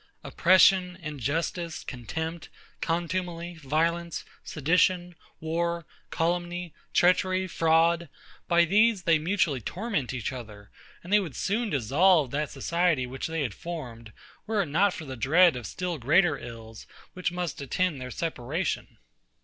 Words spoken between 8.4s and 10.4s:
by these they mutually torment each